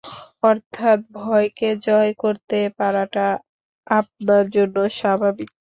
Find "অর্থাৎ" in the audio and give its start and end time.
0.43-0.99